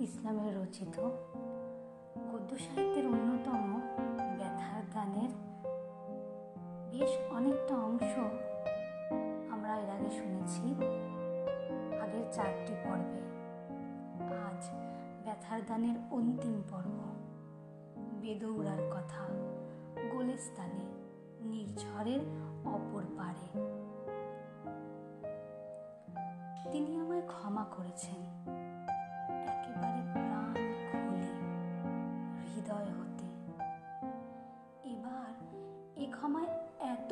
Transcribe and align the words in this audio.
ইসলামের 0.00 0.62
রচিত 0.62 1.00
গদ্য 2.32 2.58
সাহিত্যের 2.58 3.06
অন্যতম 3.06 3.80
ব্যথার 4.38 4.82
গানের 4.94 5.30
বেশ 6.90 7.32
অনেকটা 7.32 7.76
অংশ 7.76 8.18
আমরা 9.52 9.76
এর 9.76 9.90
আগে 9.90 10.10
শুনেছি 10.10 10.74
আগের 12.00 12.32
চারটি 12.32 12.74
পর্বে। 12.84 13.20
আজ 14.34 14.70
ব্যথার 15.24 15.60
গানের 15.68 15.96
অন্তিম 16.10 16.62
পর্ব। 16.70 16.96
বেদৌড়ার 18.22 18.90
কথা 18.90 19.26
গোলেস্তানে, 20.12 20.86
নির্ঝরের 21.40 22.20
অপর 22.64 23.02
পারে। 23.16 23.46
তিনি 26.72 26.96
আমায় 26.96 27.22
ক্ষমা 27.26 27.64
করেছেন। 27.64 28.40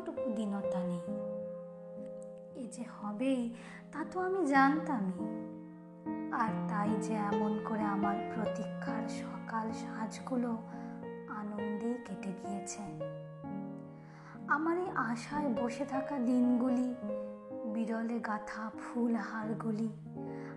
এতটুকু 0.00 0.30
দীনতা 0.30 0.78
নেই। 0.78 1.00
এ 2.62 2.68
যে 2.72 2.84
হবেই 2.98 3.54
তা 3.92 4.04
তো 4.10 4.20
আমি 4.20 4.46
জানতামই। 4.46 5.18
আর 6.32 6.68
তাই 6.68 6.90
যে 7.02 7.14
এমন 7.14 7.60
করে 7.64 7.82
আমার 7.82 8.16
প্রতীক্ষার 8.34 9.08
সকাল 9.08 9.72
সাজগুলো 9.72 10.58
আনন্দেই 11.28 11.94
কেটে 12.04 12.32
গিয়েছে। 12.32 12.82
আমার 14.48 14.78
এই 14.78 14.90
আশায় 14.96 15.48
বসে 15.48 15.84
থাকা 15.84 16.18
দিনগুলি, 16.18 16.94
বিরলে 17.74 18.20
গাথা 18.20 18.70
ফুল 18.78 19.14
হারগুলি, 19.14 19.88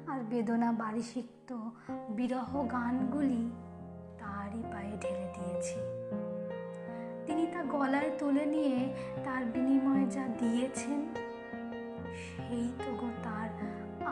আর 0.08 0.20
বেদনা 0.30 0.72
বাড়ি 0.72 1.24
বিরহ 2.10 2.64
গানগুলি 2.72 3.52
তারই 4.20 4.64
পায়ে 4.72 4.98
ঢেলে 5.02 5.28
দিয়েছি। 5.36 5.80
তিনি 7.26 7.46
তা 7.54 7.62
গলায় 7.76 8.12
তুলে 8.20 8.46
নিয়ে 8.46 8.78
তার 9.26 9.42
বিনিময়ে 9.46 10.06
যা 10.16 10.26
দিয়েছেন, 10.40 11.00
সেই 12.24 12.68
তো 12.84 12.90
গো 13.00 13.10
তার 13.24 13.50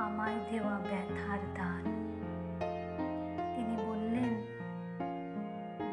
আমায় 0.04 0.40
দেওয়া 0.50 0.76
ব্যথার 0.90 1.42
দান। 1.58 1.84
তিনি 3.54 3.76
বললেন 3.88 4.34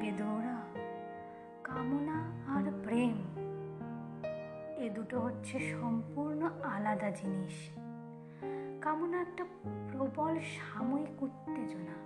বেদৌরা 0.01 0.59
কামনা 1.65 2.19
আর 2.55 2.65
প্রেম, 2.85 3.17
এ 4.85 4.87
দুটো 4.97 5.17
হচ্ছে 5.21 5.57
সম্পূর্ণ 5.73 6.41
আলাদা 6.75 7.09
জিনিস। 7.11 7.57
কামনা 8.85 9.17
একটা 9.21 9.45
প্রবল 9.89 10.35
সাময়িক 10.57 11.17
উত্তেজনা, 11.23 11.97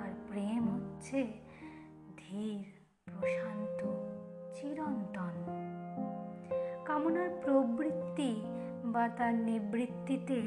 আর 0.00 0.10
প্রেম 0.28 0.62
হচ্ছে 0.74 1.18
ধীর 2.20 2.64
প্রশান্ত, 3.18 3.80
চিরন্তন। 4.54 5.34
কামনার 6.84 7.30
প্রবৃত্তি 7.42 8.32
বা 8.84 9.04
তার 9.08 9.34
নিবৃত্তিতে 9.34 10.38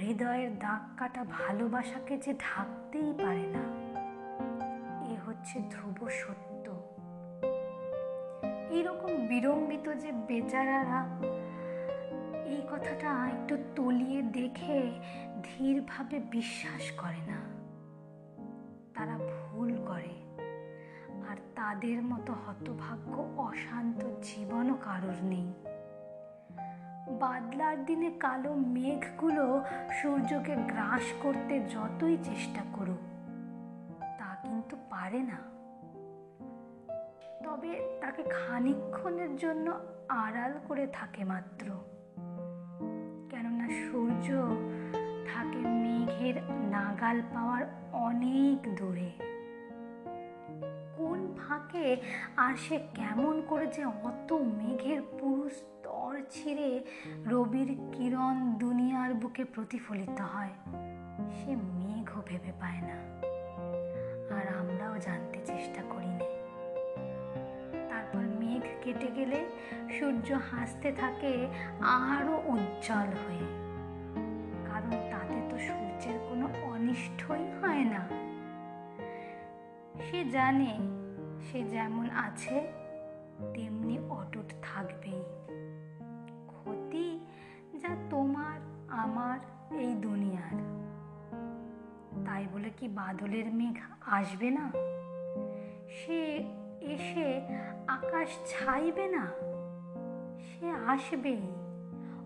হৃদয়ের 0.00 0.50
দাগ 0.58 0.82
কাটা 0.98 1.22
ভালোবাসাকে 1.30 2.14
যে 2.18 2.32
ঢাকতেই 2.32 3.10
পারে 3.12 3.46
না, 3.46 3.64
এ 5.12 5.14
হচ্ছে 5.26 5.56
ধ্রুব 5.70 5.98
সত্য। 6.08 6.66
এইরকম 8.70 9.10
বিড়ম্বিত 9.26 9.86
যে 9.88 10.10
বেচারারা, 10.28 11.00
এই 12.44 12.62
কথাটা 12.70 13.10
একটু 13.26 13.54
তলিয়ে 13.76 14.20
দেখে 14.22 14.78
ধীরভাবে 15.42 16.16
বিশ্বাস 16.30 16.84
করে 16.92 17.22
না। 17.26 17.38
তাদের 21.58 22.02
মতো 22.02 22.32
হতভাগ্য, 22.32 23.40
অশান্ত 23.40 24.04
জীবনও 24.22 24.74
কারোর 24.74 25.24
নেই। 25.24 25.52
বাদলার 27.20 27.84
দিনে 27.84 28.10
কালো 28.10 28.54
মেঘগুলো 28.54 29.64
সূর্যকে 30.02 30.56
গ্রাস 30.56 31.02
করতে 31.22 31.60
যতই 31.60 32.16
চেষ্টা 32.24 32.62
করুক, 32.72 32.98
তা 34.00 34.36
কিন্তু 34.42 34.76
পারে 34.90 35.22
না। 35.22 35.38
তবে 37.44 37.98
তাকে 38.00 38.22
খানিক্ষণের 38.22 39.36
জন্য 39.36 39.72
আড়াল 40.08 40.52
করে 40.68 40.86
থাকে 40.86 41.24
মাত্র। 41.24 41.66
কেননা 43.30 43.68
সূর্য 43.68 44.26
থাকে 45.34 45.58
মেঘের 45.58 46.42
নাগাল 46.50 47.22
পাওয়ার 47.34 47.62
অনেক 47.92 48.74
দূরে। 48.74 49.10
কোন 50.98 51.34
ফাঁকে 51.38 51.96
আর 52.36 52.54
সে 52.56 52.78
কেমন 52.94 53.42
করে 53.48 53.66
যে 53.66 53.84
অত 53.84 54.32
মেঘের 54.32 55.02
পুরু 55.18 55.50
স্তর 55.50 56.20
ছিঁড়ে 56.30 56.84
রবির 57.26 57.76
কিরণ 57.92 58.52
দুনিয়ার 58.52 59.14
বুকে 59.14 59.44
প্রতিফলিত 59.44 60.20
হয়, 60.20 60.50
সে 61.32 61.56
মেঘও 61.56 62.22
ভেবে 62.26 62.52
পায় 62.60 62.80
না। 62.80 62.96
আর 64.36 64.46
আমরাও 64.58 64.98
জানতে 64.98 65.38
চেষ্টা 65.46 65.82
করি 65.82 66.06
না। 66.06 66.26
তারপর 67.88 68.18
মেঘ 68.18 68.62
কেটে 68.82 69.06
গেলে 69.14 69.46
সূর্য 69.98 70.32
হাসতে 70.32 70.92
থাকে 70.92 71.46
আরও 71.80 72.42
উজ্জ্বল 72.44 73.10
হয়ে। 73.24 73.46
কারণ 74.66 74.90
তাতে 74.90 75.40
তো 75.50 75.58
সূর্যের 75.58 76.18
কোনো 76.28 76.48
অনিষ্টই 76.62 77.44
হয় 77.60 77.84
না। 77.84 78.27
সে 80.10 80.24
জানে 80.24 80.78
সে 81.40 81.62
যেমন 81.62 82.10
আছে, 82.10 82.72
তেমনি 83.54 83.98
অটুট 84.08 84.54
থাকবেই। 84.62 85.22
ক্ষতি 86.46 87.26
যা 87.78 87.88
তোমার, 88.10 88.60
আমার 88.88 89.38
এই 89.78 89.94
দুনিয়ার। 89.94 90.56
তাই 92.26 92.46
বলে 92.52 92.70
কি 92.70 92.88
বাদলের 92.88 93.52
মেঘ 93.52 93.76
আসবে 94.00 94.50
না? 94.50 94.70
সে 95.90 96.44
এসে 96.80 97.40
আকাশ 97.88 98.28
ছাইবে 98.46 99.08
না? 99.08 99.26
সে 100.38 100.70
আসবেই 100.70 101.42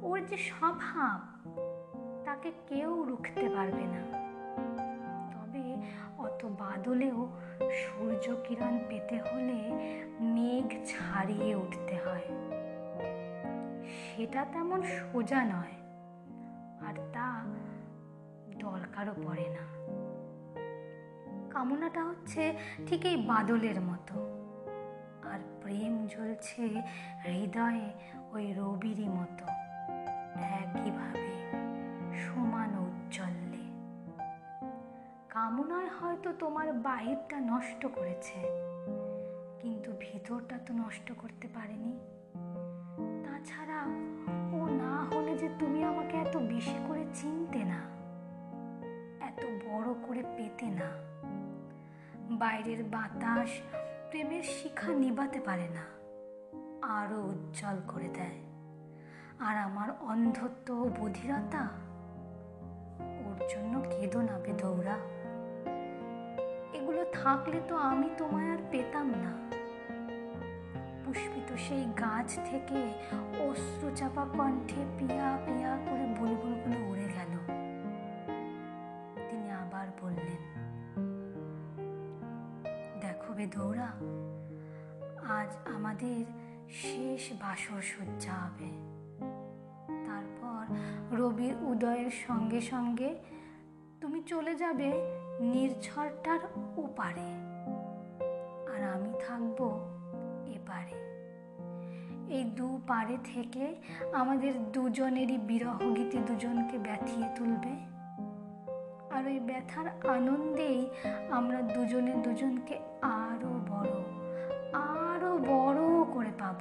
ওর 0.02 0.26
যে 0.26 0.36
স্বভাব, 0.36 1.48
তাকে 2.24 2.52
কেউ 2.66 3.04
রুখতে 3.04 3.48
পারবে 3.48 3.82
না। 3.82 4.21
অত 6.26 6.40
বাদলেও 6.62 7.20
সূর্য 7.80 8.26
কিরণ 8.44 8.74
পেতে 8.88 9.16
হলে 9.18 9.58
মেঘ 10.34 10.68
ছাড়িয়ে 10.86 11.50
উঠতে 11.54 11.96
হয়। 12.04 12.26
সেটা 13.96 14.42
তেমন 14.44 14.80
সোজা 14.96 15.40
নয়, 15.44 15.76
আর 16.86 16.94
তা 17.14 17.28
দরকারও 18.60 19.14
পড়ে 19.24 19.46
না। 19.56 19.64
কামনাটা 21.50 22.02
হচ্ছে 22.04 22.42
ঠিক 22.86 23.02
এই 23.06 23.16
বাদলের 23.26 23.78
মতো, 23.80 24.16
আর 25.32 25.40
প্রেম 25.62 25.94
জ্বলছে 26.06 26.64
হৃদয়ে 27.24 27.88
ওই 28.32 28.44
রবিরই 28.58 29.08
মতো। 29.08 29.46
একইভাবে 30.58 31.32
সমান 32.22 32.72
উজ্জ্বল্যে 32.84 33.41
কামনায় 35.42 35.90
হয়তো 35.98 36.28
তোমার 36.32 36.68
বাহিরটা 36.72 37.36
নষ্ট 37.52 37.82
করেছে, 37.96 38.38
কিন্তু 39.60 39.90
ভিতরটা 40.00 40.56
তো 40.66 40.72
নষ্ট 40.72 41.08
করতে 41.12 41.46
পারেনি। 41.56 41.92
তাছাড়া 43.24 43.80
ও 44.58 44.60
না 44.82 44.94
হলে 45.10 45.32
যে 45.42 45.48
তুমি 45.58 45.80
আমাকে 45.84 46.14
এত 46.16 46.34
বেশি 46.36 46.78
করে 46.88 47.04
চিনতে 47.14 47.60
না, 47.64 47.80
এত 49.28 49.42
বড় 49.66 49.88
করে 50.06 50.22
পেতে 50.36 50.68
না। 50.80 50.88
বাইরের 52.40 52.80
বাতাস 52.84 53.50
প্রেমের 54.10 54.44
শিখা 54.56 54.90
নিবাতে 55.04 55.38
পারে 55.40 55.68
না 55.68 55.84
আরও 56.98 57.18
উজ্জ্বল 57.30 57.78
করে 57.92 58.08
দেয়। 58.18 58.38
আর 59.46 59.54
আমার 59.66 59.88
অন্ধত্ব 60.12 60.66
ও 60.82 60.86
বধিরতা, 60.98 61.64
ওর 63.26 63.38
জন্য 63.52 63.72
কেঁদো 63.92 64.20
না 64.28 64.34
এগুলো 64.52 64.96
থাকলে 67.12 67.60
তো 67.68 67.74
আমি 67.76 68.08
তোমায় 68.18 68.50
আর 68.50 68.58
পেতাম 68.70 69.08
না। 69.24 69.32
পুষ্পিত 71.04 71.48
সেই 71.56 71.84
গাছ 71.84 72.28
থেকে 72.50 72.80
অশ্রু 73.48 73.88
চাপা 73.96 74.24
কণ্ঠে 74.24 74.82
পিয়া 74.98 75.28
পিয়া 75.46 75.72
করে 75.86 76.06
বুলবুলগুলো 76.18 76.78
উড়ে 76.90 77.08
গেল। 77.16 77.32
তিনি 79.30 79.50
আবার 79.50 79.86
বললেন, 80.02 80.40
দেখো 83.00 83.30
বেদৌড়া 83.34 83.88
আজ 85.38 85.50
আমাদের 85.74 86.24
শেষ 86.70 87.22
বাসর 87.42 87.80
সজ্জা 87.82 88.32
হবে। 88.32 88.70
তারপর 90.06 90.62
রবির 91.18 91.54
উদয়ের 91.62 92.10
সঙ্গে 92.26 92.60
সঙ্গে 92.60 93.10
তুমি 94.02 94.22
চলে 94.22 94.54
যাবে 94.54 94.92
নির্ঝরটার 95.40 96.38
ওপারে। 96.76 97.26
আর 98.74 98.82
আমি 98.94 99.12
থাকব 99.28 99.88
এপারে। 100.46 100.92
এই 102.34 102.44
দু 102.44 102.80
পারে 102.86 103.16
থেকে 103.24 103.74
আমাদের 104.12 104.72
দুজনেরই 104.72 105.38
বিরহ 105.38 105.78
গীতি 105.96 106.18
দুজনকে 106.18 106.78
ব্যথিয়ে 106.78 107.28
তুলবে। 107.36 107.70
আর 109.14 109.26
ওই 109.26 109.40
ব্যথার 109.40 110.10
আনন্দেই 110.10 110.90
আমরা 111.30 111.62
দুজনে 111.62 112.14
দুজনকে 112.14 112.78
আরও 113.02 113.48
বড় 113.48 114.02
আরও 114.72 115.38
বড় 115.38 116.04
করে 116.14 116.32
পাব। 116.38 116.60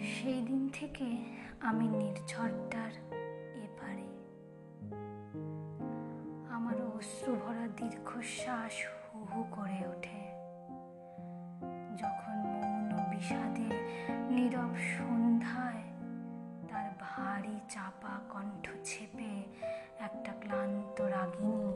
সেই 0.00 0.42
দিন 0.42 0.68
থেকে 0.72 1.16
আমি 1.60 1.88
নির্ঝরটার 1.88 2.73
আমার 7.04 7.12
অশ্রু 7.12 7.32
ভরা 7.34 7.66
দীর্ঘশ্বাস 7.76 8.76
হু 9.04 9.18
হু 9.24 9.44
করে 9.50 9.80
ওঠে। 9.88 10.22
যখন 11.96 12.36
মৌন 12.52 12.90
বিষাদে 13.10 13.70
নীরব 14.30 14.72
সন্ধ্যায় 14.76 15.84
তার 16.68 16.88
ভারী 17.00 17.56
চাপা 17.70 18.14
কণ্ঠ 18.28 18.64
ছেপে 18.84 19.32
একটা 20.00 20.32
ক্লান্ত 20.40 21.00
রাগিনী 21.00 21.72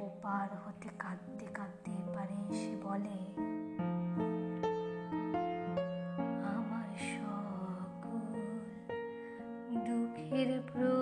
ওপার 0.00 0.48
হতে 0.64 0.88
কাঁদতে 0.98 1.46
কাঁদতে 1.54 1.90
এপারে 1.90 2.38
এসে 2.50 2.74
বলে, 2.82 3.18
আমার 6.56 6.90
সকল 7.14 8.24
দুঃখের 9.86 10.50
প্রদীপ 10.72 10.99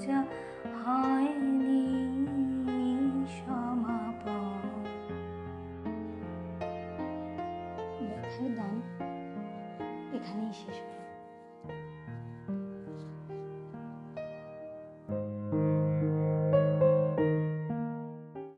পূজা 0.00 0.20
হয়নি 0.84 1.82
সমাপন। 3.36 4.84
ব্যথার 8.08 8.50
দান 8.56 8.76
এখানেই 10.16 10.52
শেষ 10.52 10.78
হলো। 10.84 10.99